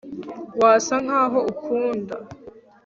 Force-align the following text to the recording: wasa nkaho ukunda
wasa 0.61 0.93
nkaho 1.03 1.39
ukunda 1.51 2.15